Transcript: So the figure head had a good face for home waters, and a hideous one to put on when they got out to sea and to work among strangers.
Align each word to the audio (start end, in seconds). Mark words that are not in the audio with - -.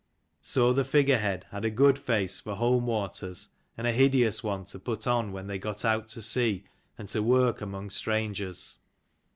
So 0.41 0.73
the 0.73 0.83
figure 0.83 1.19
head 1.19 1.45
had 1.51 1.63
a 1.63 1.69
good 1.69 1.99
face 1.99 2.39
for 2.39 2.55
home 2.55 2.87
waters, 2.87 3.49
and 3.77 3.85
a 3.85 3.91
hideous 3.91 4.41
one 4.43 4.65
to 4.65 4.79
put 4.79 5.05
on 5.05 5.31
when 5.31 5.45
they 5.45 5.59
got 5.59 5.85
out 5.85 6.07
to 6.07 6.23
sea 6.23 6.63
and 6.97 7.07
to 7.09 7.21
work 7.21 7.61
among 7.61 7.91
strangers. 7.91 8.79